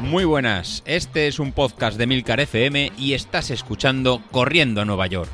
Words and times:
Muy 0.00 0.24
buenas, 0.24 0.82
este 0.86 1.26
es 1.26 1.38
un 1.38 1.52
podcast 1.52 1.98
de 1.98 2.06
Milcar 2.06 2.40
FM 2.40 2.92
y 2.96 3.14
estás 3.14 3.50
escuchando 3.50 4.22
Corriendo 4.30 4.80
a 4.80 4.84
Nueva 4.84 5.06
York. 5.08 5.30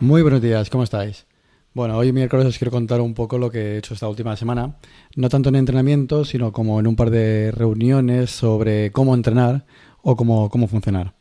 Muy 0.00 0.22
buenos 0.22 0.40
días, 0.40 0.70
¿cómo 0.70 0.84
estáis? 0.84 1.26
Bueno, 1.72 1.96
hoy 1.96 2.12
miércoles 2.12 2.46
os 2.46 2.58
quiero 2.58 2.70
contar 2.70 3.00
un 3.00 3.14
poco 3.14 3.38
lo 3.38 3.50
que 3.50 3.58
he 3.58 3.78
hecho 3.78 3.94
esta 3.94 4.08
última 4.08 4.36
semana, 4.36 4.76
no 5.16 5.28
tanto 5.28 5.48
en 5.48 5.56
entrenamiento, 5.56 6.24
sino 6.24 6.52
como 6.52 6.78
en 6.78 6.86
un 6.86 6.94
par 6.94 7.10
de 7.10 7.50
reuniones 7.50 8.30
sobre 8.30 8.92
cómo 8.92 9.14
entrenar 9.14 9.64
o 10.00 10.14
cómo, 10.14 10.48
cómo 10.50 10.68
funcionar. 10.68 11.13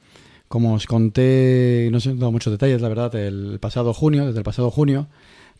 Como 0.53 0.75
os 0.75 0.85
conté, 0.85 1.89
no 1.91 1.99
sé, 1.99 2.13
dado 2.13 2.31
muchos 2.31 2.53
detalles, 2.53 2.79
la 2.79 2.87
verdad, 2.87 3.15
el 3.15 3.57
pasado 3.59 3.91
junio, 3.91 4.27
desde 4.27 4.37
el 4.37 4.43
pasado 4.43 4.69
junio, 4.69 5.07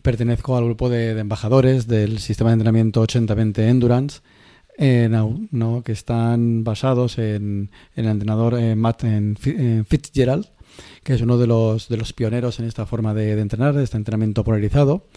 pertenezco 0.04 0.56
al 0.56 0.66
grupo 0.66 0.88
de, 0.88 1.18
embajadores 1.18 1.88
del 1.88 2.20
sistema 2.20 2.52
de 2.52 2.54
entrenamiento 2.54 3.02
80-20 3.02 3.58
Endurance, 3.70 4.20
que 4.78 5.92
están 5.92 6.64
basados 6.64 7.18
en, 7.18 7.72
el 7.96 8.06
entrenador 8.06 8.54
eh, 8.60 8.76
Matt 8.76 9.04
Fitzgerald, 9.88 10.46
que 11.02 11.16
es 11.16 11.22
uno 11.22 11.40
de 11.40 11.48
los, 11.48 11.90
de 11.90 11.98
los 11.98 12.14
pioneros 12.14 12.60
en 12.60 12.68
esta 12.68 12.86
forma 12.86 13.16
de, 13.16 13.32
entrenar, 13.42 13.74
de 13.74 13.86
este 13.86 13.98
entrenamiento 13.98 14.44
polarizado, 14.44 15.08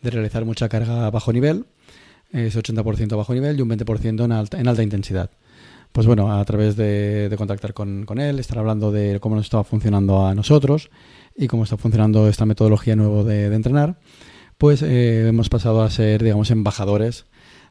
de 0.00 0.10
realizar 0.10 0.44
mucha 0.44 0.68
carga 0.68 1.08
a 1.08 1.10
bajo 1.10 1.32
nivel, 1.32 1.64
es 2.32 2.56
80% 2.56 3.14
a 3.14 3.16
bajo 3.16 3.34
nivel 3.34 3.58
y 3.58 3.62
un 3.62 3.70
20% 3.70 4.26
en 4.26 4.30
alta, 4.30 4.60
en 4.60 4.68
alta 4.68 4.84
intensidad. 4.84 5.30
Pues 5.94 6.08
bueno, 6.08 6.36
a 6.36 6.44
través 6.44 6.74
de, 6.74 7.32
contactar 7.38 7.72
con, 7.72 8.04
él, 8.18 8.40
estar 8.40 8.58
hablando 8.58 8.90
de 8.90 9.20
cómo 9.20 9.36
nos 9.36 9.44
estaba 9.44 9.62
funcionando 9.62 10.26
a 10.26 10.34
nosotros 10.34 10.90
y 11.36 11.46
cómo 11.46 11.62
está 11.62 11.76
funcionando 11.76 12.26
esta 12.26 12.46
metodología 12.46 12.96
nueva 12.96 13.22
de, 13.22 13.44
entrenar, 13.54 14.00
pues 14.58 14.82
eh, 14.82 15.28
hemos 15.28 15.50
pasado 15.50 15.82
a 15.82 15.90
ser, 15.90 16.24
digamos, 16.24 16.50
embajadores 16.50 17.26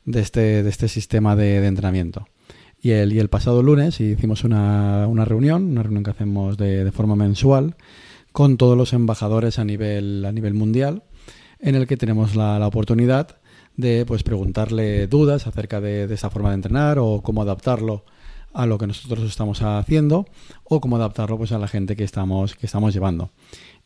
de 0.06 0.22
este, 0.22 0.64
de 0.64 0.70
este 0.70 0.88
sistema 0.88 1.36
de 1.36 1.68
entrenamiento. 1.68 2.26
Y 2.82 2.92
el, 2.92 3.12
y 3.12 3.20
el 3.20 3.28
pasado 3.28 3.62
lunes 3.62 4.00
hicimos 4.00 4.46
una, 4.46 5.06
una 5.10 5.26
reunión, 5.26 5.66
una 5.66 5.84
reunión 5.84 6.06
que 6.06 6.12
hacemos 6.12 6.56
de, 6.56 6.90
forma 6.94 7.18
mensual, 7.18 7.76
con 8.32 8.56
todos 8.56 8.78
los 8.78 8.94
embajadores 8.94 9.60
a 9.60 9.66
nivel, 9.66 10.24
a 10.24 10.32
nivel 10.32 10.54
mundial, 10.54 11.04
en 11.60 11.76
el 11.76 11.88
que 11.88 11.98
tenemos 11.98 12.38
la, 12.38 12.66
oportunidad 12.66 13.36
de 13.76 14.06
pues, 14.06 14.24
preguntarle 14.24 15.08
dudas 15.08 15.46
acerca 15.46 15.82
de, 15.82 16.08
de 16.08 16.16
esa 16.16 16.30
forma 16.30 16.52
de 16.52 16.56
entrenar 16.56 17.00
o 17.00 17.22
cómo 17.22 17.42
adaptarlo 17.42 18.06
a 18.54 18.66
lo 18.66 18.78
que 18.78 18.88
nosotros 18.88 19.28
estamos 19.28 19.62
haciendo 19.62 20.26
o 20.64 20.80
cómo 20.80 20.96
adaptarlo 20.96 21.38
pues 21.38 21.52
a 21.52 21.60
la 21.60 21.68
gente 21.68 21.96
que 21.96 22.04
estamos 22.04 22.56
que 22.56 22.66
estamos 22.66 22.94
llevando. 22.94 23.32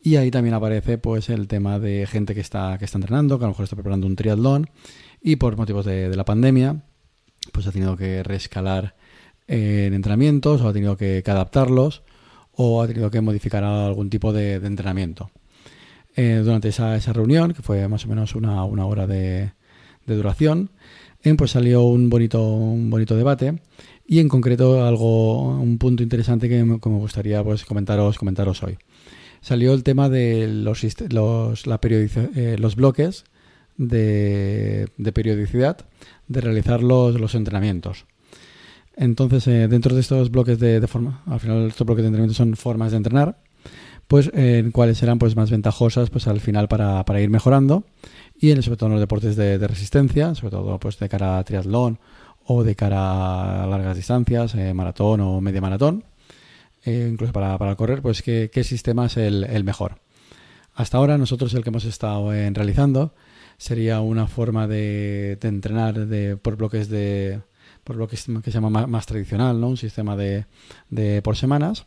Y 0.00 0.16
ahí 0.16 0.30
también 0.30 0.54
aparece 0.54 0.98
pues 0.98 1.28
el 1.28 1.48
tema 1.48 1.78
de 1.78 2.06
gente 2.06 2.34
que 2.34 2.40
está 2.40 2.78
que 2.78 2.84
está 2.84 2.98
entrenando, 2.98 3.38
que 3.38 3.44
a 3.44 3.48
lo 3.48 3.52
mejor 3.52 3.64
está 3.64 3.76
preparando 3.76 4.06
un 4.06 4.16
triatlón 4.16 4.70
y 5.20 5.36
por 5.36 5.56
motivos 5.56 5.84
de, 5.84 6.14
la 6.14 6.24
pandemia 6.24 6.82
pues 7.52 7.66
ha 7.66 7.72
tenido 7.72 7.96
que 7.96 8.22
reescalar 8.22 8.94
en 9.46 9.94
entrenamientos 9.94 10.60
o 10.60 10.68
ha 10.68 10.72
tenido 10.72 10.96
que, 10.96 11.22
adaptarlos 11.26 12.02
o 12.52 12.82
ha 12.82 12.86
tenido 12.86 13.10
que 13.10 13.20
modificar 13.20 13.64
algún 13.64 14.10
tipo 14.10 14.32
de, 14.32 14.54
entrenamiento. 14.54 15.30
Eh, 16.16 16.42
durante 16.44 16.68
esa, 16.68 16.96
esa, 16.96 17.12
reunión, 17.12 17.54
que 17.54 17.62
fue 17.62 17.86
más 17.88 18.04
o 18.04 18.08
menos 18.08 18.34
una, 18.34 18.64
hora 18.64 19.06
de, 19.06 19.52
duración, 20.06 20.70
pues 21.36 21.52
salió 21.52 21.82
un 21.82 22.10
bonito, 22.10 22.42
un 22.42 22.90
bonito 22.90 23.16
debate 23.16 23.60
y 24.06 24.20
en 24.20 24.28
concreto 24.28 24.84
algo, 24.84 25.48
un 25.58 25.78
punto 25.78 26.02
interesante 26.02 26.48
que 26.48 26.64
me, 26.64 26.76
gustaría 26.76 27.42
pues, 27.44 27.64
comentaros, 27.64 28.18
comentaros 28.18 28.62
hoy. 28.62 28.78
Salió 29.40 29.74
el 29.74 29.82
tema 29.82 30.08
de 30.08 30.48
los, 30.48 30.82
los, 31.10 31.66
la 31.66 31.80
eh, 31.82 32.56
los 32.58 32.76
bloques 32.76 33.24
de, 33.76 34.88
de 34.96 35.12
periodicidad 35.12 35.86
de 36.26 36.40
realizar 36.40 36.82
los, 36.82 37.20
los 37.20 37.34
entrenamientos. 37.34 38.06
Entonces, 38.96 39.46
eh, 39.46 39.68
dentro 39.68 39.94
de 39.94 40.00
estos 40.00 40.30
bloques 40.30 40.58
de, 40.58 40.84
forma, 40.88 41.22
al 41.26 41.38
final 41.38 41.68
estos 41.68 41.86
bloques 41.86 42.02
de 42.02 42.08
entrenamiento 42.08 42.36
son 42.36 42.56
formas 42.56 42.90
de 42.90 42.96
entrenar, 42.96 43.38
pues 44.08 44.30
en 44.32 44.72
cuáles 44.72 44.98
serán 44.98 45.18
pues 45.18 45.36
más 45.36 45.50
ventajosas 45.50 46.10
pues 46.10 46.26
al 46.26 46.40
final 46.40 46.66
para, 46.66 47.04
para 47.04 47.20
ir 47.20 47.30
mejorando 47.30 47.84
y 48.40 48.50
en, 48.50 48.62
sobre 48.62 48.78
todo 48.78 48.86
en 48.86 48.92
los 48.94 49.00
deportes 49.00 49.36
de, 49.36 49.58
resistencia, 49.58 50.34
sobre 50.34 50.52
todo 50.52 50.78
pues 50.80 50.98
de 50.98 51.08
cara 51.08 51.38
a 51.38 51.44
triatlón 51.44 51.98
o 52.44 52.64
de 52.64 52.74
cara 52.74 53.62
a 53.62 53.66
largas 53.66 53.96
distancias, 53.96 54.54
eh, 54.54 54.72
maratón 54.72 55.20
o 55.20 55.40
media 55.40 55.60
maratón, 55.60 56.04
eh, 56.84 57.08
incluso 57.12 57.32
para, 57.32 57.58
para, 57.58 57.76
correr, 57.76 58.00
pues 58.00 58.22
qué, 58.22 58.64
sistema 58.64 59.06
es 59.06 59.18
el, 59.18 59.64
mejor. 59.64 60.00
Hasta 60.74 60.96
ahora 60.96 61.18
nosotros 61.18 61.52
el 61.52 61.62
que 61.62 61.68
hemos 61.68 61.84
estado 61.84 62.30
realizando 62.30 63.12
sería 63.58 64.00
una 64.00 64.28
forma 64.28 64.66
de, 64.66 65.36
entrenar 65.42 66.06
de, 66.06 66.36
por 66.36 66.56
bloques 66.56 66.88
de 66.88 67.40
por 67.84 67.96
lo 67.96 68.06
que, 68.06 68.16
se 68.16 68.50
llama 68.50 68.86
más, 68.86 69.06
tradicional, 69.06 69.60
¿no? 69.60 69.68
un 69.68 69.76
sistema 69.76 70.16
de, 70.16 70.46
de 70.90 71.20
por 71.22 71.36
semanas. 71.36 71.86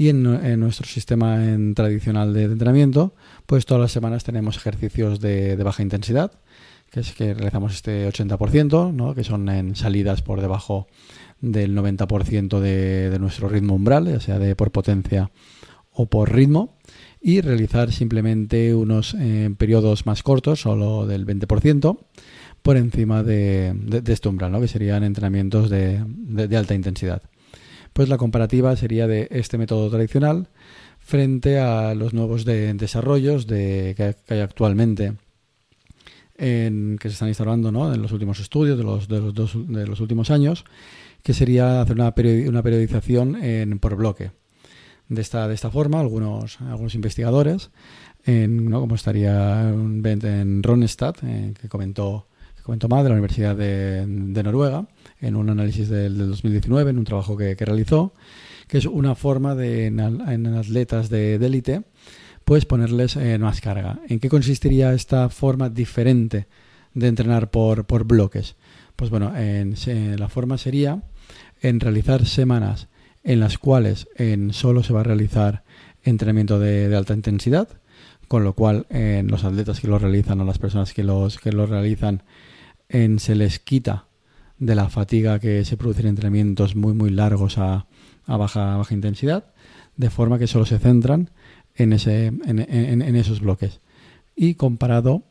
Y 0.00 0.08
en, 0.08 0.22
nuestro 0.22 0.86
sistema 0.86 1.38
tradicional 1.74 2.32
de 2.32 2.44
entrenamiento, 2.44 3.12
pues 3.44 3.66
todas 3.66 3.82
las 3.82 3.92
semanas 3.92 4.24
tenemos 4.24 4.56
ejercicios 4.56 5.20
de, 5.20 5.58
de 5.58 5.62
baja 5.62 5.82
intensidad, 5.82 6.32
que 6.90 7.00
es 7.00 7.12
que 7.12 7.34
realizamos 7.34 7.74
este 7.74 8.08
80%, 8.08 8.94
¿no? 8.94 9.14
que 9.14 9.24
son 9.24 9.46
en 9.50 9.76
salidas 9.76 10.22
por 10.22 10.40
debajo 10.40 10.86
del 11.42 11.76
90% 11.76 12.60
de, 12.60 13.10
de 13.10 13.18
nuestro 13.18 13.50
ritmo 13.50 13.74
umbral, 13.74 14.06
ya 14.06 14.20
sea 14.20 14.38
de 14.38 14.56
por 14.56 14.70
potencia 14.70 15.30
o 15.92 16.06
por 16.06 16.32
ritmo 16.32 16.78
y 17.20 17.42
realizar 17.42 17.92
simplemente 17.92 18.74
unos 18.74 19.14
eh, 19.18 19.54
periodos 19.58 20.06
más 20.06 20.22
cortos, 20.22 20.62
solo 20.62 21.06
del 21.06 21.26
20%, 21.26 21.98
por 22.62 22.76
encima 22.78 23.22
de, 23.22 23.74
este 24.06 24.28
umbral, 24.28 24.52
¿no? 24.52 24.60
que 24.60 24.68
serían 24.68 25.04
entrenamientos 25.04 25.68
de, 25.68 26.02
alta 26.56 26.74
intensidad. 26.74 27.22
Pues 27.92 28.08
la 28.08 28.18
comparativa 28.18 28.74
sería 28.76 29.06
de 29.06 29.28
este 29.30 29.58
método 29.58 29.90
tradicional 29.90 30.48
frente 30.98 31.58
a 31.58 31.94
los 31.94 32.14
nuevos 32.14 32.44
desarrollos 32.44 33.46
de, 33.46 33.94
que, 33.96 34.14
hay 34.32 34.40
actualmente 34.40 35.14
en, 36.36 36.98
que 37.00 37.08
se 37.08 37.14
están 37.14 37.28
instalando 37.28 37.72
¿no? 37.72 37.92
en 37.92 38.00
los 38.00 38.12
últimos 38.12 38.38
estudios 38.38 38.78
de 38.78 38.84
los, 38.84 39.08
de 39.08 39.20
los, 39.20 39.34
de 39.68 39.86
los 39.86 40.00
últimos 40.00 40.30
años, 40.30 40.64
que 41.22 41.34
sería 41.34 41.82
hacer 41.82 41.96
una, 41.96 42.14
una 42.48 42.62
periodización 42.62 43.42
en, 43.42 43.78
por 43.78 43.96
bloque 43.96 44.30
de 45.10 45.20
esta, 45.20 45.48
de 45.48 45.54
esta 45.54 45.70
forma 45.70 46.00
algunos, 46.00 46.60
algunos 46.60 46.94
investigadores, 46.94 47.70
en, 48.24 48.70
¿no? 48.70 48.80
como 48.80 48.94
estaría 48.94 49.68
en 49.68 50.62
Ronestad, 50.62 51.16
eh, 51.22 51.52
que 51.60 51.68
comentó 51.68 52.26
que 52.56 52.62
comentó 52.62 52.88
más 52.88 53.02
de 53.02 53.08
la 53.08 53.14
Universidad 53.14 53.56
de, 53.56 54.42
Noruega, 54.42 54.86
en 55.20 55.36
un 55.36 55.50
análisis 55.50 55.88
del, 55.88 56.16
2019, 56.18 56.90
en 56.90 56.98
un 56.98 57.04
trabajo 57.04 57.36
que, 57.36 57.54
realizó, 57.54 58.14
que 58.66 58.78
es 58.78 58.86
una 58.86 59.14
forma 59.14 59.54
de 59.54 59.86
en, 59.86 60.00
atletas 60.00 61.08
de 61.10 61.34
élite, 61.34 61.82
pues 62.50 62.66
ponerles 62.66 63.14
eh, 63.14 63.38
más 63.38 63.60
carga. 63.60 64.00
¿En 64.08 64.18
qué 64.18 64.28
consistiría 64.28 64.92
esta 64.92 65.28
forma 65.28 65.70
diferente 65.70 66.48
de 66.94 67.06
entrenar 67.06 67.50
por, 67.50 67.86
por 67.86 68.02
bloques? 68.02 68.56
Pues 68.96 69.08
bueno, 69.08 69.32
en, 69.36 69.76
la 70.18 70.28
forma 70.28 70.58
sería 70.58 71.04
en 71.62 71.78
realizar 71.78 72.26
semanas 72.26 72.88
en 73.22 73.38
las 73.38 73.56
cuales 73.56 74.08
en 74.16 74.52
solo 74.52 74.82
se 74.82 74.92
va 74.92 75.00
a 75.00 75.04
realizar 75.04 75.62
entrenamiento 76.02 76.58
de, 76.58 76.94
alta 76.96 77.14
intensidad, 77.14 77.68
con 78.26 78.42
lo 78.42 78.54
cual 78.54 78.86
en 78.90 79.28
los 79.28 79.44
atletas 79.44 79.78
que 79.78 79.86
lo 79.86 79.98
realizan 79.98 80.40
o 80.40 80.44
las 80.44 80.58
personas 80.58 80.92
que 80.92 81.04
los 81.04 81.38
que 81.38 81.52
lo 81.52 81.66
realizan 81.66 82.24
se 82.88 83.34
les 83.36 83.60
quita 83.60 84.06
de 84.60 84.74
la 84.74 84.88
fatiga 84.88 85.40
que 85.40 85.64
se 85.64 85.76
produce 85.76 86.02
en 86.02 86.08
entrenamientos 86.08 86.76
muy 86.76 86.92
muy 86.94 87.10
largos 87.10 87.58
a, 87.58 87.86
baja, 88.26 88.76
baja 88.76 88.94
intensidad, 88.94 89.46
de 89.96 90.10
forma 90.10 90.38
que 90.38 90.46
solo 90.46 90.66
se 90.66 90.78
centran 90.78 91.30
en, 91.74 91.92
ese, 91.92 92.26
en, 92.26 93.16
esos 93.16 93.40
bloques. 93.40 93.80
Y 94.36 94.54
comparado 94.54 95.24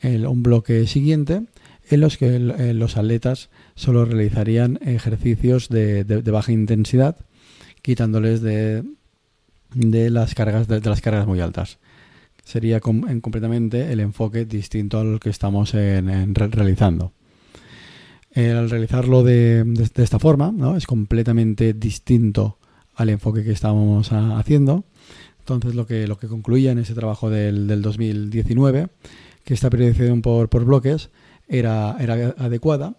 el, 0.00 0.26
un 0.26 0.42
bloque 0.42 0.86
siguiente 0.86 1.42
en 1.90 2.00
los 2.00 2.16
que 2.16 2.38
los 2.38 2.96
atletas 2.96 3.50
solo 3.74 4.04
realizarían 4.04 4.78
ejercicios 4.82 5.68
de, 5.68 6.04
baja 6.30 6.52
intensidad, 6.52 7.16
quitándoles 7.82 8.40
de, 8.40 8.84
de 9.74 10.10
las 10.10 10.34
cargas 10.34 10.68
de, 10.68 10.80
las 10.80 11.00
cargas 11.00 11.26
muy 11.26 11.40
altas. 11.40 11.78
Sería 12.44 12.80
completamente 12.80 13.92
el 13.92 14.00
enfoque 14.00 14.44
distinto 14.44 14.98
al 15.00 15.20
que 15.20 15.30
estamos 15.30 15.74
en, 15.74 16.34
realizando. 18.34 18.60
al 18.60 18.70
realizarlo 18.70 19.22
de, 19.22 19.88
esta 19.96 20.18
forma, 20.18 20.52
¿no? 20.52 20.76
es 20.76 20.86
completamente 20.86 21.72
distinto 21.72 22.58
al 22.94 23.08
enfoque 23.08 23.44
que 23.44 23.52
estamos 23.52 24.12
haciendo. 24.12 24.84
Entonces, 25.40 25.74
lo 25.74 25.86
que, 25.86 26.06
lo 26.06 26.18
que 26.18 26.28
concluía 26.28 26.72
en 26.72 26.78
ese 26.78 26.94
trabajo 26.94 27.30
del, 27.30 27.66
del 27.66 27.82
2019, 27.82 28.88
que 29.44 29.54
esta 29.54 29.70
periodización 29.70 30.22
por, 30.22 30.64
bloques 30.64 31.10
era, 31.48 31.96
era 31.98 32.34
adecuada 32.38 32.96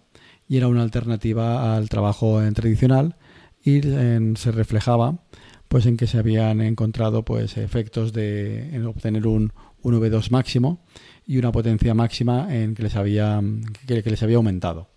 y 0.47 0.57
era 0.57 0.67
una 0.67 0.81
alternativa 0.81 1.77
al 1.77 1.87
trabajo 1.87 2.41
tradicional 2.53 3.15
y 3.63 3.81
se 3.81 4.51
reflejaba 4.51 5.19
pues 5.67 5.85
en 5.85 5.95
que 5.95 6.07
se 6.07 6.17
habían 6.17 6.59
encontrado 6.59 7.23
pues 7.23 7.55
efectos 7.55 8.11
de 8.11 8.75
en 8.75 8.85
obtener 8.85 9.25
un, 9.25 9.53
un 9.81 9.95
V2 9.95 10.29
máximo 10.29 10.83
y 11.25 11.37
una 11.37 11.53
potencia 11.53 11.93
máxima 11.93 12.53
en 12.53 12.75
que 12.75 12.83
les 12.83 12.97
había 12.97 13.41
que, 13.87 14.01
les 14.01 14.23
había 14.23 14.35
aumentado 14.35 14.89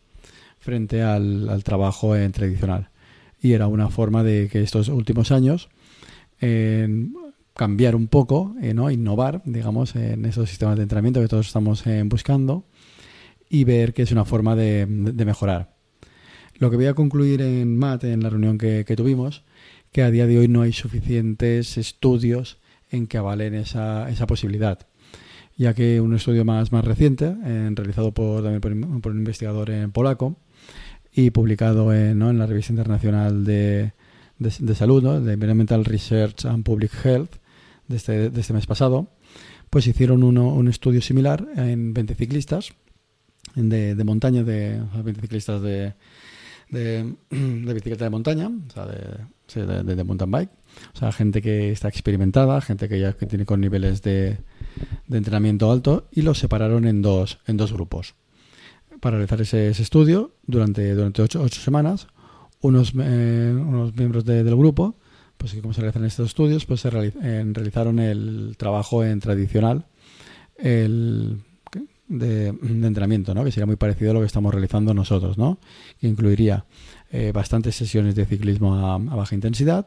frente 0.65 1.03
al, 1.03 1.63
trabajo 1.63 2.17
en 2.17 2.33
tradicional 2.33 2.89
y 3.41 3.53
era 3.53 3.69
una 3.69 3.91
forma 3.91 4.25
de 4.25 4.49
que 4.51 4.63
estos 4.63 4.89
últimos 4.89 5.31
años 5.31 5.69
cambiar 7.55 7.95
un 7.95 8.09
poco, 8.09 8.55
eh, 8.61 8.75
¿no? 8.75 8.91
innovar, 8.91 9.43
digamos, 9.45 9.95
en 9.95 10.25
esos 10.25 10.49
sistemas 10.49 10.77
de 10.77 10.83
entrenamiento 10.83 11.21
que 11.21 11.29
todos 11.29 11.47
estamos 11.47 11.87
eh, 11.87 12.03
buscando 12.05 12.65
y 13.49 13.65
ver 13.65 13.95
que 13.95 14.03
es 14.03 14.13
una 14.13 14.25
forma 14.25 14.57
de, 14.57 14.87
mejorar. 14.87 15.75
Lo 16.59 16.71
que 16.71 16.77
voy 16.77 16.87
a 16.87 16.95
concluir 16.95 17.41
en 17.43 17.77
MAT, 17.77 18.05
en 18.05 18.23
la 18.23 18.31
reunión 18.31 18.59
que, 18.59 18.85
tuvimos, 18.97 19.45
que 19.93 20.03
a 20.03 20.11
día 20.11 20.27
de 20.27 20.39
hoy 20.39 20.49
no 20.49 20.63
hay 20.63 20.73
suficientes 20.73 21.79
estudios 21.79 22.59
en 22.91 23.07
que 23.07 23.19
avalen 23.19 23.55
esa, 23.55 24.11
esa 24.11 24.27
posibilidad 24.27 24.87
ya 25.57 25.73
que 25.73 26.01
un 26.01 26.15
estudio 26.15 26.45
más, 26.45 26.71
reciente, 26.71 27.33
realizado 27.75 28.13
por, 28.13 28.43
también 28.43 28.61
por, 29.01 29.13
un 29.13 29.19
investigador 29.19 29.71
en 29.71 29.93
polaco 29.93 30.37
y 31.15 31.31
publicado 31.31 31.93
en, 31.95 32.21
en 32.23 32.39
la 32.39 32.47
revista 32.47 32.73
internacional 32.73 33.45
de, 33.45 33.93
de, 34.39 34.75
salud, 34.75 35.21
de 35.21 35.33
Environmental 35.33 35.85
Research 35.85 36.45
and 36.45 36.65
Public 36.65 36.91
Health, 37.05 37.37
de 37.87 37.97
este, 37.97 38.31
de 38.31 38.41
este 38.41 38.53
mes 38.53 38.67
pasado, 38.67 39.09
pues 39.71 39.87
hicieron 39.87 40.25
uno, 40.25 40.49
un 40.49 40.69
estudio 40.69 41.01
similar 41.01 41.47
en 41.57 41.95
20 41.95 42.15
ciclistas 42.15 42.73
de, 43.55 44.03
montaña, 44.05 44.43
de 44.43 44.83
20 45.05 45.21
ciclistas 45.21 45.63
de, 45.63 45.95
de, 46.71 47.15
bicicleta 47.31 48.05
de 48.05 48.11
montaña, 48.11 48.49
o 48.49 48.71
sea, 48.73 48.87
de, 49.67 50.05
mountain 50.05 50.31
bike, 50.31 50.51
o 50.95 50.99
sea, 50.99 51.13
gente 51.13 51.41
que 51.43 51.71
está 51.71 51.89
experimentada, 51.89 52.61
gente 52.61 52.89
que 52.89 52.99
ya 52.99 53.13
que 53.13 53.27
tiene 53.27 53.45
con 53.45 53.61
niveles 53.61 54.03
de, 54.03 54.39
de 55.07 55.19
entrenamiento 55.19 55.71
alto, 55.71 56.09
y 56.11 56.23
los 56.23 56.39
separaron 56.39 56.87
en 56.87 57.03
dos, 57.03 57.39
en 57.47 57.57
dos 57.57 57.73
grupos 57.73 58.15
para 59.05 59.19
realizar 59.19 59.39
ese, 59.43 59.69
estudio 59.69 60.33
durante, 60.47 60.95
durante 60.95 61.21
ocho, 61.21 61.43
ocho 61.43 61.61
semanas 61.61 62.07
unos, 62.63 62.95
eh, 62.99 63.55
unos 63.55 63.95
miembros 63.95 64.25
del 64.25 64.57
grupo, 64.57 64.97
pues 65.37 65.53
que 65.53 65.61
como 65.61 65.75
se 65.75 65.83
realizan 65.83 66.07
estos 66.07 66.29
estudios, 66.29 66.65
pues 66.65 66.81
se 66.81 66.89
realizaron 66.89 67.99
el 67.99 68.55
trabajo 68.57 69.05
en 69.05 69.21
tradicional 69.21 69.85
el, 70.57 71.37
de, 72.09 72.47
entrenamiento, 72.49 73.35
¿no? 73.35 73.45
que 73.45 73.53
sería 73.53 73.67
muy 73.67 73.77
parecido 73.77 74.13
a 74.13 74.15
lo 74.15 74.21
que 74.21 74.27
estamos 74.27 74.55
realizando 74.55 74.95
nosotros, 74.95 75.37
¿no? 75.37 75.59
que 76.01 76.09
incluiría 76.09 76.65
eh, 77.11 77.31
bastantes 77.31 77.77
sesiones 77.77 78.15
de 78.15 78.25
ciclismo 78.25 78.75
a, 78.75 78.97
baja 78.97 79.35
intensidad, 79.35 79.87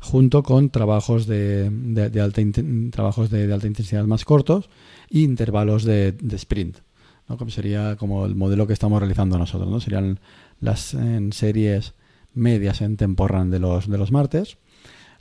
junto 0.00 0.42
con 0.42 0.70
trabajos 0.70 1.28
de, 1.28 1.70
de, 1.70 2.20
alta 2.20 2.42
trabajos 2.90 3.30
de, 3.30 3.52
alta 3.52 3.68
intensidad 3.68 4.04
más 4.06 4.24
cortos 4.24 4.70
e 5.08 5.20
intervalos 5.20 5.84
de, 5.84 6.16
sprint, 6.32 6.78
¿no? 7.28 7.36
como 7.36 7.50
sería 7.50 7.96
como 7.96 8.24
el 8.26 8.34
modelo 8.34 8.66
que 8.66 8.72
estamos 8.72 9.00
realizando 9.00 9.38
nosotros, 9.38 9.70
¿no? 9.70 9.80
serían 9.80 10.20
las 10.60 10.94
en 10.94 11.32
series 11.32 11.94
medias 12.34 12.80
en 12.82 12.96
temporran 12.96 13.50
de 13.50 13.58
los, 13.58 13.88
de 13.88 13.98
los 13.98 14.12
martes, 14.12 14.58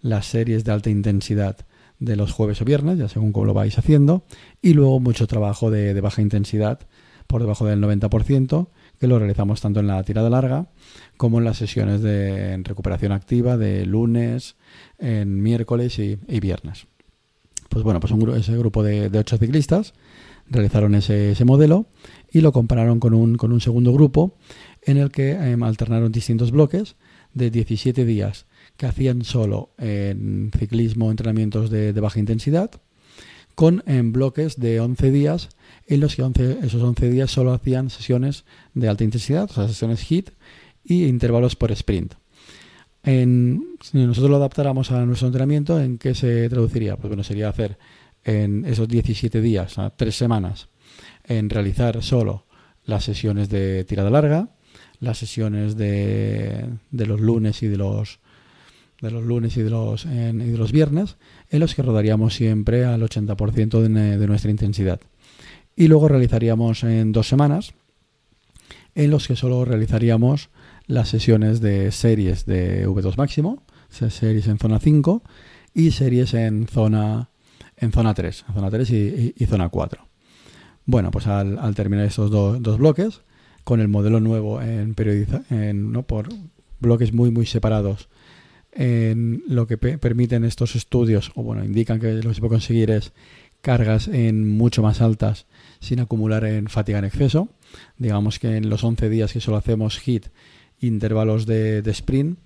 las 0.01 0.25
series 0.27 0.63
de 0.63 0.71
alta 0.71 0.89
intensidad 0.89 1.65
de 1.99 2.15
los 2.15 2.31
jueves 2.31 2.61
o 2.61 2.65
viernes, 2.65 2.97
ya 2.97 3.07
según 3.07 3.31
cómo 3.31 3.45
lo 3.45 3.53
vais 3.53 3.77
haciendo, 3.77 4.25
y 4.61 4.73
luego 4.73 4.99
mucho 4.99 5.27
trabajo 5.27 5.71
de, 5.71 5.99
baja 6.01 6.21
intensidad 6.21 6.79
por 7.27 7.41
debajo 7.41 7.65
del 7.65 7.81
90%, 7.81 8.67
que 8.99 9.07
lo 9.07 9.17
realizamos 9.17 9.61
tanto 9.61 9.79
en 9.79 9.87
la 9.87 10.03
tirada 10.03 10.29
larga 10.29 10.67
como 11.17 11.39
en 11.39 11.45
las 11.45 11.57
sesiones 11.57 12.01
de 12.01 12.57
recuperación 12.63 13.11
activa 13.11 13.57
de 13.57 13.85
lunes, 13.85 14.55
en 14.99 15.41
miércoles 15.41 15.97
y, 15.99 16.17
viernes. 16.39 16.87
Pues 17.69 17.83
bueno, 17.83 17.99
pues 17.99 18.11
un, 18.11 18.29
ese 18.35 18.57
grupo 18.57 18.83
de, 18.83 19.09
ocho 19.17 19.37
ciclistas 19.37 19.93
realizaron 20.49 20.95
ese, 20.95 21.35
modelo 21.45 21.87
y 22.31 22.41
lo 22.41 22.51
compararon 22.51 22.99
con 22.99 23.13
un, 23.13 23.35
con 23.35 23.51
un 23.51 23.61
segundo 23.61 23.93
grupo 23.93 24.35
en 24.83 24.97
el 24.97 25.11
que 25.11 25.31
em, 25.31 25.63
alternaron 25.63 26.11
distintos 26.11 26.51
bloques 26.51 26.95
de 27.33 27.51
17 27.51 28.05
días 28.05 28.45
que 28.77 28.85
hacían 28.85 29.23
solo 29.23 29.71
en 29.77 30.51
ciclismo 30.57 31.11
entrenamientos 31.11 31.69
de, 31.69 31.91
baja 31.93 32.19
intensidad, 32.19 32.71
con 33.53 33.83
en 33.85 34.11
bloques 34.11 34.59
de 34.59 34.79
11 34.79 35.11
días 35.11 35.49
en 35.87 36.01
los 36.01 36.15
que 36.15 36.23
esos 36.63 36.81
11 36.81 37.09
días 37.09 37.31
solo 37.31 37.53
hacían 37.53 37.89
sesiones 37.89 38.43
de 38.73 38.89
alta 38.89 39.03
intensidad, 39.03 39.49
o 39.49 39.53
sea, 39.53 39.67
sesiones 39.67 40.01
HIT 40.09 40.31
y 40.83 41.05
intervalos 41.05 41.55
por 41.55 41.71
sprint. 41.71 42.15
En, 43.03 43.77
si 43.81 43.97
nosotros 43.99 44.31
lo 44.31 44.37
adaptáramos 44.37 44.91
a 44.91 45.05
nuestro 45.05 45.27
entrenamiento, 45.27 45.79
¿en 45.79 45.97
qué 45.97 46.15
se 46.15 46.49
traduciría? 46.49 46.97
Pues 46.97 47.07
bueno, 47.07 47.23
sería 47.23 47.49
hacer 47.49 47.77
en 48.25 48.65
esos 48.65 48.87
17 48.87 49.39
días, 49.39 49.77
a 49.77 49.91
tres 49.91 50.17
semanas, 50.17 50.67
en 51.23 51.49
realizar 51.49 52.03
solo 52.03 52.45
las 52.83 53.05
sesiones 53.05 53.49
de 53.49 53.85
tirada 53.85 54.09
larga, 54.09 54.49
las 54.99 55.17
sesiones 55.17 55.77
de, 55.77 56.69
de 56.91 57.05
los 57.05 57.21
lunes 57.21 57.63
y 57.63 57.67
de 57.67 57.77
los 57.77 58.19
de 59.01 59.11
los 59.11 59.23
lunes 59.23 59.55
y 59.57 59.61
de 59.61 59.69
los, 59.69 60.05
y 60.05 60.09
de 60.09 60.57
los 60.57 60.71
viernes, 60.71 61.17
en 61.49 61.59
los 61.59 61.75
que 61.75 61.81
rodaríamos 61.81 62.33
siempre 62.33 62.85
al 62.85 63.01
80% 63.01 63.81
de, 63.81 64.17
de, 64.17 64.27
nuestra 64.27 64.49
intensidad. 64.49 64.99
Y 65.75 65.87
luego 65.89 66.07
realizaríamos 66.07 66.83
en 66.83 67.11
dos 67.11 67.27
semanas, 67.27 67.73
en 68.95 69.11
los 69.11 69.27
que 69.27 69.35
solo 69.35 69.65
realizaríamos 69.65 70.49
las 70.87 71.09
sesiones 71.09 71.59
de 71.59 71.91
series 71.91 72.45
de 72.45 72.87
V2 72.87 73.17
máximo, 73.17 73.63
series 73.89 74.47
en 74.47 74.57
zona 74.57 74.79
5 74.79 75.21
y 75.73 75.91
series 75.91 76.33
en 76.33 76.67
zona, 76.67 77.29
en 77.77 77.91
zona 77.91 78.13
3, 78.13 78.45
zona 78.53 78.69
3 78.69 78.89
y, 78.91 79.45
zona 79.45 79.69
4. 79.69 80.07
Bueno, 80.85 81.11
pues 81.11 81.27
al, 81.27 81.57
al 81.57 81.75
terminar 81.75 82.05
estos 82.05 82.29
dos 82.31 82.77
bloques, 82.77 83.21
con 83.63 83.81
el 83.81 83.87
modelo 83.87 84.19
nuevo 84.19 84.61
en 84.61 84.93
periodiza, 84.93 85.43
en, 85.49 85.91
¿no? 85.91 86.03
por 86.03 86.29
bloques 86.79 87.13
muy 87.13 87.31
muy 87.31 87.45
separados 87.45 88.07
en 88.71 89.43
lo 89.47 89.67
que 89.67 89.77
permiten 89.77 90.43
estos 90.43 90.75
estudios 90.75 91.31
o 91.35 91.43
bueno 91.43 91.63
indican 91.63 91.99
que 91.99 92.13
lo 92.13 92.29
que 92.29 92.35
se 92.35 92.41
puede 92.41 92.55
conseguir 92.55 92.91
es 92.91 93.13
cargas 93.61 94.07
en 94.07 94.47
mucho 94.57 94.83
más 94.83 95.01
altas 95.01 95.47
sin 95.79 95.99
acumular 95.99 96.43
en 96.45 96.67
fatiga 96.67 96.99
en 96.99 97.05
exceso 97.05 97.49
digamos 97.97 98.37
que 98.37 98.57
en 98.57 98.69
los 98.69 98.83
11 98.83 99.09
días 99.09 99.33
que 99.33 99.39
solo 99.39 99.57
hacemos 99.57 99.97
hit 99.97 100.27
intervalos 100.81 101.45
de, 101.45 101.81
sprint 101.87 102.37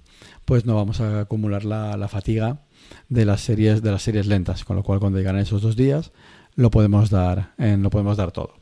pues 0.46 0.66
no 0.66 0.76
vamos 0.76 1.02
a 1.02 1.22
acumular 1.22 1.66
la, 1.66 1.98
la, 1.98 2.08
fatiga 2.08 2.62
de 3.10 3.26
las 3.26 3.42
series 3.42 3.82
de 3.82 3.92
las 3.92 4.02
series 4.02 4.28
lentas 4.28 4.64
con 4.64 4.76
lo 4.76 4.84
cual 4.84 5.00
cuando 5.00 5.20
llegan 5.20 5.38
esos 5.38 5.62
dos 5.62 5.76
días 5.76 6.12
lo 6.56 6.72
podemos 6.72 7.10
dar 7.10 7.54
en, 7.58 7.84
lo 7.84 7.90
podemos 7.90 8.18
dar 8.18 8.32
todo 8.32 8.60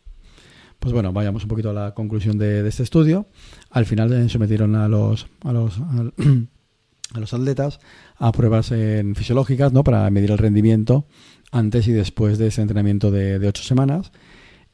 pues 0.79 0.93
bueno, 0.93 1.12
vayamos 1.12 1.43
un 1.43 1.50
poquito 1.50 1.72
a 1.72 1.74
la 1.74 1.93
conclusión 1.93 2.38
de, 2.38 2.67
este 2.67 2.84
estudio. 2.84 3.25
Al 3.72 3.86
final 3.86 4.10
se 4.10 4.29
sometieron 4.29 4.75
a 4.75 4.88
los, 4.88 5.27
a 5.43 5.51
los, 5.51 5.79
a 7.13 7.19
los 7.19 7.34
atletas 7.34 7.79
a 8.17 8.31
pruebas 8.31 8.72
fisiológicas 9.15 9.74
¿no? 9.74 9.84
para 9.84 10.10
medir 10.10 10.31
el 10.31 10.38
rendimiento 10.38 11.07
antes 11.51 11.88
y 11.88 11.91
después 11.91 12.38
de 12.38 12.48
ese 12.48 12.62
entrenamiento 12.62 13.12
de, 13.12 13.46
ocho 13.48 13.63
semanas. 13.63 14.12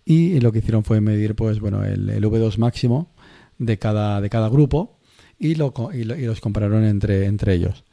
Y 0.05 0.39
lo 0.41 0.51
que 0.51 0.60
hicieron 0.60 0.83
fue 0.83 1.00
medir 1.00 1.36
pues, 1.36 1.60
bueno, 1.60 1.86
el, 1.86 2.07
V2 2.10 2.57
máximo 2.57 3.13
de 3.57 3.79
cada, 3.79 4.19
de 4.19 4.29
cada 4.29 4.50
grupo 4.50 5.00
y, 5.39 5.55
lo, 5.55 5.74
y, 5.93 6.03
los 6.03 6.41
compararon 6.41 6.83
entre, 6.83 7.27
entre 7.27 7.53
ellos. 7.53 7.86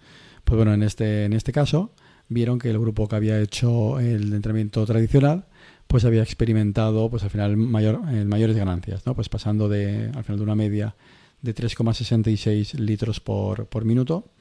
Pues 0.50 0.56
bueno, 0.56 0.74
en 0.74 0.82
este, 0.82 1.26
en 1.26 1.32
este 1.32 1.52
caso 1.52 1.92
vieron 2.28 2.58
que 2.58 2.70
el 2.70 2.78
grupo 2.80 3.06
que 3.06 3.14
había 3.14 3.40
hecho 3.40 4.00
el 4.00 4.32
entrenamiento 4.32 4.84
tradicional 4.84 5.46
pues 5.86 6.04
había 6.04 6.24
experimentado 6.24 7.08
pues 7.08 7.22
al 7.22 7.30
final 7.30 7.56
mayor, 7.56 8.00
eh, 8.10 8.24
mayores 8.24 8.56
ganancias, 8.56 9.06
¿no? 9.06 9.14
Pues 9.14 9.28
pasando 9.28 9.68
de 9.68 10.10
al 10.12 10.24
final 10.24 10.38
de 10.38 10.42
una 10.42 10.56
media 10.56 10.96
de 11.40 11.54
3,66 11.54 12.80
litros 12.80 13.20
por, 13.20 13.66
por, 13.66 13.84
minuto 13.84 14.32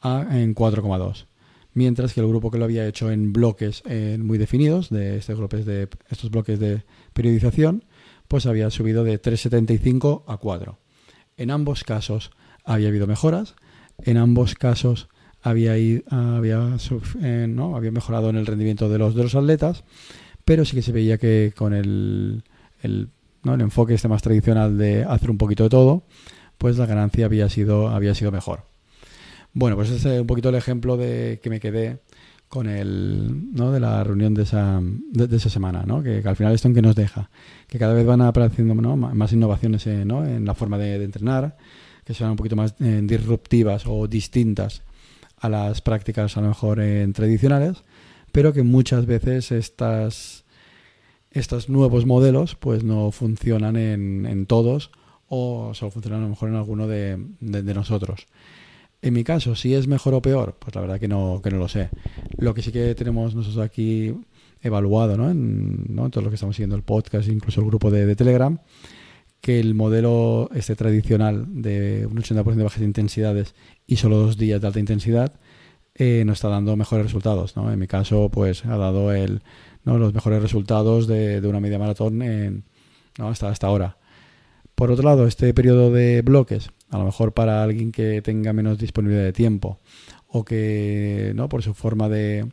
a 0.00 0.26
en 0.32 0.56
4,2. 0.56 1.26
Mientras 1.72 2.14
que 2.14 2.20
el 2.20 2.26
grupo 2.26 2.50
que 2.50 2.58
lo 2.58 2.64
había 2.64 2.88
hecho 2.88 3.12
en 3.12 3.32
bloques 3.32 3.84
eh, 3.86 4.18
muy 4.20 4.38
definidos, 4.38 4.90
de, 4.90 5.18
estos 5.18 5.38
bloques 5.38 6.58
de 6.58 6.82
periodización, 7.12 7.84
pues 8.26 8.46
había 8.46 8.70
subido 8.70 9.04
de 9.04 9.22
3,75 9.22 10.24
a 10.26 10.36
4. 10.36 10.80
En 11.36 11.52
ambos 11.52 11.84
casos 11.84 12.32
había 12.64 12.88
habido 12.88 13.06
mejoras, 13.06 13.54
en 14.02 14.16
ambos 14.16 14.56
casos 14.56 15.06
había, 15.44 15.72
había, 16.10 16.76
eh, 17.22 17.46
¿no? 17.48 17.76
había 17.76 17.92
mejorado 17.92 18.30
en 18.30 18.36
el 18.36 18.46
rendimiento 18.46 18.88
de 18.88 18.98
los, 18.98 19.14
de 19.14 19.22
los 19.22 19.34
atletas 19.34 19.84
pero 20.44 20.64
sí 20.64 20.76
que 20.76 20.82
se 20.82 20.92
veía 20.92 21.18
que 21.18 21.52
con 21.56 21.72
el, 21.72 22.44
el, 22.82 23.08
¿no? 23.42 23.54
el 23.54 23.60
enfoque 23.60 23.94
este 23.94 24.08
más 24.08 24.22
tradicional 24.22 24.76
de 24.78 25.04
hacer 25.04 25.30
un 25.30 25.38
poquito 25.38 25.64
de 25.64 25.70
todo, 25.70 26.04
pues 26.58 26.76
la 26.76 26.86
ganancia 26.86 27.26
había 27.26 27.48
sido, 27.48 27.88
había 27.88 28.14
sido 28.14 28.30
mejor. 28.30 28.64
Bueno, 29.52 29.76
pues 29.76 29.90
ese 29.90 30.16
es 30.16 30.20
un 30.20 30.26
poquito 30.26 30.48
el 30.48 30.56
ejemplo 30.56 30.96
de 30.96 31.40
que 31.42 31.50
me 31.50 31.60
quedé 31.60 32.00
con 32.48 32.68
el, 32.68 33.52
¿no? 33.54 33.72
de 33.72 33.80
la 33.80 34.04
reunión 34.04 34.34
de 34.34 34.42
esa, 34.42 34.80
de, 34.82 35.36
esa 35.36 35.48
semana, 35.48 35.84
¿no? 35.86 36.02
Que, 36.02 36.22
al 36.24 36.36
final 36.36 36.52
esto 36.52 36.68
en 36.68 36.74
que 36.74 36.82
nos 36.82 36.94
deja, 36.94 37.30
que 37.68 37.78
cada 37.78 37.94
vez 37.94 38.06
van 38.06 38.20
apareciendo 38.20 38.74
¿no? 38.74 38.96
más 38.96 39.32
innovaciones 39.32 39.86
eh, 39.86 40.04
¿no? 40.04 40.24
en 40.24 40.44
la 40.44 40.54
forma 40.54 40.78
de, 40.78 41.02
entrenar, 41.02 41.56
que 42.04 42.14
sean 42.14 42.30
un 42.30 42.36
poquito 42.36 42.54
más 42.54 42.74
eh, 42.80 43.00
disruptivas 43.02 43.84
o 43.86 44.06
distintas 44.06 44.82
a 45.38 45.48
las 45.48 45.80
prácticas 45.80 46.36
a 46.36 46.40
lo 46.40 46.48
mejor 46.48 46.80
en 46.80 47.12
tradicionales, 47.12 47.84
pero 48.32 48.52
que 48.52 48.62
muchas 48.62 49.06
veces 49.06 49.52
estas, 49.52 50.44
estos 51.30 51.68
nuevos 51.68 52.06
modelos 52.06 52.54
pues 52.54 52.84
no 52.84 53.10
funcionan 53.10 53.76
en, 53.76 54.26
en 54.26 54.46
todos 54.46 54.90
o 55.28 55.72
solo 55.74 55.90
funcionan 55.90 56.20
a 56.20 56.24
lo 56.24 56.30
mejor 56.30 56.48
en 56.48 56.56
alguno 56.56 56.86
de, 56.86 57.18
de, 57.40 57.74
nosotros. 57.74 58.26
En 59.02 59.14
mi 59.14 59.24
caso, 59.24 59.54
si 59.54 59.74
es 59.74 59.86
mejor 59.86 60.14
o 60.14 60.22
peor, 60.22 60.56
pues 60.58 60.74
la 60.74 60.80
verdad 60.80 61.00
que 61.00 61.08
no, 61.08 61.40
que 61.42 61.50
no 61.50 61.58
lo 61.58 61.68
sé. 61.68 61.90
Lo 62.38 62.54
que 62.54 62.62
sí 62.62 62.72
que 62.72 62.94
tenemos 62.94 63.34
nosotros 63.34 63.64
aquí 63.64 64.14
evaluado 64.62 65.16
¿no? 65.16 65.30
En, 65.30 65.94
¿no? 65.94 66.08
todo 66.10 66.24
lo 66.24 66.30
que 66.30 66.36
estamos 66.36 66.56
siguiendo 66.56 66.76
el 66.76 66.82
podcast, 66.82 67.28
incluso 67.28 67.60
el 67.60 67.66
grupo 67.66 67.90
de, 67.90 68.06
de 68.06 68.16
Telegram, 68.16 68.58
que 69.44 69.60
el 69.60 69.74
modelo 69.74 70.48
este 70.54 70.74
tradicional 70.74 71.44
de 71.60 72.08
un 72.10 72.16
80% 72.16 72.54
de 72.54 72.62
bajas 72.62 72.80
intensidades 72.80 73.54
y 73.86 73.96
solo 73.96 74.16
dos 74.16 74.38
días 74.38 74.58
de 74.58 74.66
alta 74.66 74.80
intensidad 74.80 75.34
eh, 75.96 76.22
nos 76.24 76.38
está 76.38 76.48
dando 76.48 76.74
mejores 76.76 77.04
resultados. 77.04 77.54
¿no? 77.54 77.70
En 77.70 77.78
mi 77.78 77.86
caso, 77.86 78.30
pues 78.30 78.64
ha 78.64 78.78
dado 78.78 79.12
el, 79.12 79.42
¿no? 79.84 79.98
los 79.98 80.14
mejores 80.14 80.40
resultados 80.40 81.06
de, 81.06 81.42
de 81.42 81.46
una 81.46 81.60
media 81.60 81.78
maratón 81.78 82.22
en, 82.22 82.64
¿no? 83.18 83.28
hasta, 83.28 83.50
hasta 83.50 83.66
ahora. 83.66 83.98
Por 84.74 84.90
otro 84.90 85.04
lado, 85.04 85.26
este 85.26 85.52
periodo 85.52 85.92
de 85.92 86.22
bloques, 86.22 86.70
a 86.88 86.96
lo 86.96 87.04
mejor 87.04 87.34
para 87.34 87.62
alguien 87.62 87.92
que 87.92 88.22
tenga 88.22 88.54
menos 88.54 88.78
disponibilidad 88.78 89.24
de 89.24 89.34
tiempo 89.34 89.78
o 90.26 90.42
que, 90.46 91.32
¿no? 91.34 91.50
por 91.50 91.62
su 91.62 91.74
forma 91.74 92.08
de, 92.08 92.48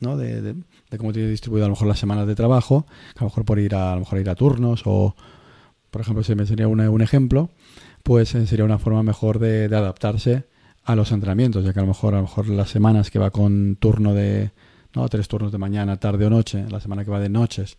¿no? 0.00 0.16
de, 0.16 0.42
de, 0.42 0.98
cómo 0.98 1.12
tiene 1.12 1.28
distribuido 1.28 1.66
a 1.66 1.68
lo 1.68 1.74
mejor 1.74 1.86
las 1.86 2.00
semanas 2.00 2.26
de 2.26 2.34
trabajo, 2.34 2.86
a 3.14 3.20
lo 3.20 3.26
mejor 3.26 3.44
por 3.44 3.60
ir 3.60 3.76
a, 3.76 3.92
a 3.92 3.94
lo 3.94 4.00
mejor 4.00 4.18
ir 4.18 4.30
a 4.30 4.34
turnos 4.34 4.82
o, 4.84 5.14
por 5.96 6.02
ejemplo, 6.02 6.22
si 6.22 6.34
me 6.34 6.44
sería 6.44 6.68
un 6.68 7.00
ejemplo, 7.00 7.48
pues 8.02 8.34
eh, 8.34 8.46
sería 8.46 8.66
una 8.66 8.78
forma 8.78 9.02
mejor 9.02 9.38
de, 9.38 9.64
adaptarse 9.64 10.44
a 10.84 10.94
los 10.94 11.10
entrenamientos, 11.10 11.64
ya 11.64 11.72
que 11.72 11.78
a 11.78 11.82
lo 11.84 11.88
mejor 11.88 12.12
a 12.12 12.18
lo 12.18 12.24
mejor 12.24 12.48
las 12.48 12.68
semanas 12.68 13.10
que 13.10 13.18
va 13.18 13.30
con 13.30 13.76
turno 13.76 14.12
de 14.12 14.50
no 14.94 15.08
tres 15.08 15.26
turnos 15.26 15.52
de 15.52 15.56
mañana, 15.56 15.98
tarde 15.98 16.26
o 16.26 16.28
noche, 16.28 16.66
la 16.68 16.80
semana 16.80 17.02
que 17.02 17.10
va 17.10 17.18
de 17.18 17.30
noches, 17.30 17.78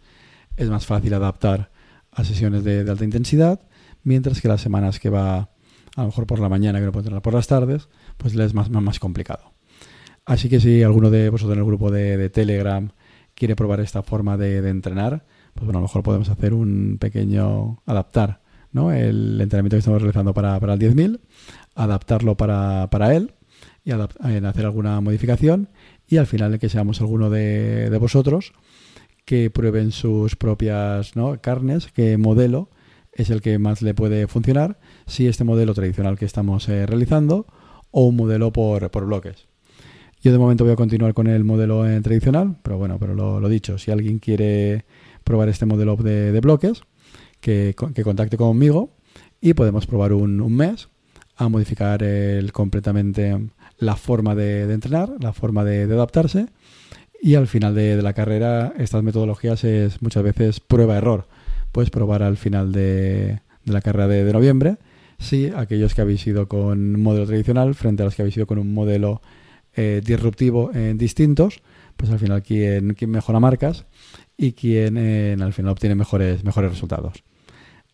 es 0.56 0.68
más 0.68 0.88
fácil 0.88 1.14
adaptar 1.14 1.70
a 2.12 2.24
sesiones 2.24 2.64
de, 2.64 2.90
alta 2.90 3.04
intensidad, 3.04 3.62
mientras 4.02 4.42
que 4.42 4.48
las 4.48 4.62
semanas 4.62 5.00
que 5.00 5.12
va 5.12 5.38
a 5.38 6.02
lo 6.02 6.06
mejor 6.08 6.26
por 6.26 6.40
la 6.40 6.50
mañana, 6.50 6.80
que 6.80 6.86
no 6.86 6.92
puede 6.92 7.04
entrenar 7.04 7.22
por 7.22 7.36
las 7.36 7.46
tardes, 7.46 7.88
pues 8.18 8.34
le 8.34 8.46
es 8.46 8.56
más, 8.56 8.72
más, 8.72 8.98
complicado. 8.98 9.54
Así 10.26 10.50
que 10.50 10.60
si 10.60 10.82
alguno 10.82 11.12
de 11.12 11.30
vosotros 11.30 11.54
en 11.54 11.60
el 11.60 11.68
grupo 11.68 11.92
de, 11.92 12.32
Telegram 12.32 12.90
quiere 13.36 13.56
probar 13.56 13.80
esta 13.80 14.02
forma 14.02 14.38
de, 14.38 14.64
de 14.64 14.70
entrenar, 14.72 15.24
pues 15.58 15.66
bueno, 15.66 15.80
a 15.80 15.82
lo 15.82 15.88
mejor 15.88 16.04
podemos 16.04 16.30
hacer 16.30 16.54
un 16.54 16.98
pequeño 17.00 17.82
adaptar 17.86 18.42
¿no? 18.72 18.92
el 18.92 19.42
entrenamiento 19.42 19.76
que 19.76 19.80
estamos 19.80 20.02
realizando 20.02 20.34
para, 20.34 20.60
para 20.60 20.74
el 20.74 20.80
10.000, 20.80 21.20
adaptarlo 21.76 22.38
para, 22.38 22.90
para 22.90 23.14
él 23.16 23.34
y 23.84 23.92
hacer 23.92 24.66
alguna 24.66 25.02
modificación 25.02 25.70
y 26.08 26.18
al 26.18 26.28
final 26.28 26.60
que 26.60 26.70
seamos 26.70 27.02
alguno 27.02 27.30
de, 27.30 27.90
de 27.90 27.98
vosotros 27.98 28.54
que 29.26 29.50
prueben 29.50 29.92
sus 29.92 30.36
propias 30.36 31.16
¿no? 31.16 31.40
carnes, 31.42 31.88
qué 31.94 32.18
modelo 32.18 32.70
es 33.14 33.30
el 33.30 33.42
que 33.42 33.58
más 33.60 33.82
le 33.82 33.94
puede 33.94 34.28
funcionar, 34.28 34.80
si 35.06 35.28
este 35.28 35.44
modelo 35.44 35.74
tradicional 35.74 36.18
que 36.18 36.26
estamos 36.26 36.70
eh, 36.70 36.86
realizando 36.86 37.48
o 37.92 38.06
un 38.06 38.16
modelo 38.16 38.54
por, 38.54 38.90
por, 38.92 39.06
bloques. 39.06 39.48
Yo 40.22 40.32
de 40.32 40.38
momento 40.38 40.64
voy 40.64 40.74
a 40.74 40.78
continuar 40.78 41.14
con 41.14 41.28
el 41.28 41.44
modelo 41.44 41.88
eh, 41.88 42.00
tradicional, 42.02 42.58
pero 42.62 42.78
bueno, 42.78 43.00
pero 43.00 43.16
lo 43.16 43.50
dicho, 43.50 43.78
si 43.78 43.92
alguien 43.92 44.20
quiere 44.20 44.86
probar 45.28 45.50
este 45.50 45.66
modelo 45.66 45.98
de, 45.98 46.40
bloques, 46.40 46.82
que, 47.42 47.76
contacte 47.76 48.38
conmigo 48.38 48.96
y 49.42 49.54
podemos 49.54 49.86
probar 49.86 50.14
un, 50.14 50.56
mes 50.56 50.88
a 51.36 51.50
modificar 51.50 52.02
el, 52.02 52.52
completamente 52.54 53.38
la 53.78 53.96
forma 53.96 54.34
de, 54.36 54.72
entrenar, 54.74 55.12
la 55.20 55.34
forma 55.34 55.64
de, 55.64 55.84
adaptarse 55.84 56.48
y 57.22 57.36
al 57.36 57.48
final 57.48 57.76
de, 57.76 58.02
la 58.02 58.14
carrera 58.14 58.74
estas 58.78 59.04
metodologías 59.04 59.64
es 59.66 60.02
muchas 60.02 60.24
veces 60.24 60.60
prueba-error. 60.62 61.28
Puedes 61.72 61.90
probar 61.90 62.24
al 62.24 62.38
final 62.38 62.72
de, 62.72 63.42
la 63.66 63.82
carrera 63.82 64.08
de, 64.08 64.32
noviembre 64.32 64.78
si 65.20 65.48
aquellos 65.48 65.94
que 65.94 66.02
habéis 66.02 66.26
ido 66.26 66.48
con 66.48 66.96
un 66.96 67.02
modelo 67.02 67.26
tradicional 67.26 67.76
frente 67.76 68.04
a 68.04 68.06
los 68.06 68.16
que 68.16 68.22
habéis 68.22 68.38
ido 68.38 68.48
con 68.48 68.60
un 68.60 68.74
modelo 68.74 69.22
eh, 69.76 70.02
disruptivo 70.04 70.72
en 70.74 70.80
eh, 70.80 70.94
distintos, 70.94 71.62
pues 71.98 72.12
al 72.12 72.20
final 72.20 72.44
quién, 72.44 72.94
quién 72.94 73.12
mejora 73.12 73.40
marcas 73.40 73.86
y 74.38 74.54
quien 74.54 74.98
eh, 74.98 75.36
al 75.40 75.54
final 75.54 75.72
obtiene 75.72 75.96
mejores, 75.96 76.44
mejores 76.44 76.72
resultados. 76.72 77.24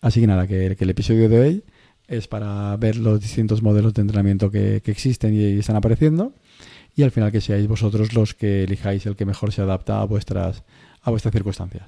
Así 0.02 0.20
que 0.20 0.28
nada, 0.28 0.46
que, 0.46 0.76
el 0.78 0.90
episodio 0.90 1.30
de 1.30 1.40
hoy 1.40 1.64
es 2.08 2.28
para 2.28 2.76
ver 2.76 2.98
los 2.98 3.22
distintos 3.22 3.64
modelos 3.64 3.94
de 3.94 4.02
entrenamiento 4.02 4.52
que, 4.52 4.82
existen 4.86 5.34
y, 5.34 5.60
están 5.60 5.78
apareciendo 5.78 6.34
y 6.96 7.04
al 7.04 7.12
final 7.12 7.32
que 7.32 7.42
seáis 7.42 7.68
vosotros 7.68 8.14
los 8.14 8.34
que 8.34 8.66
elijáis 8.66 9.06
el 9.06 9.16
que 9.16 9.26
mejor 9.26 9.54
se 9.54 9.62
adapta 9.62 10.02
a 10.02 10.06
vuestras, 10.06 10.64
a 11.02 11.10
vuestras 11.10 11.32
circunstancias. 11.32 11.88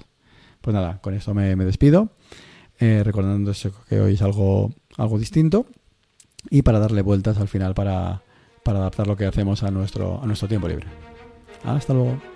Pues 0.61 0.73
nada, 0.73 0.99
con 1.01 1.13
esto 1.13 1.33
me, 1.33 1.55
despido, 1.57 2.09
eh, 2.79 3.03
recordando 3.03 3.51
que 3.87 3.99
hoy 3.99 4.13
es 4.13 4.21
algo, 4.21 4.73
algo 4.97 5.19
distinto 5.19 5.67
y 6.49 6.61
para 6.61 6.79
darle 6.79 7.01
vueltas 7.01 7.37
al 7.37 7.49
final 7.49 7.75
para, 7.75 8.23
para 8.63 8.79
adaptar 8.79 9.07
lo 9.07 9.17
que 9.17 9.25
hacemos 9.25 9.61
a 9.63 9.69
nuestro, 9.69 10.23
a 10.23 10.25
nuestro 10.25 10.47
tiempo 10.47 10.67
libre. 10.67 10.87
Hasta 11.63 11.93
luego. 11.93 12.34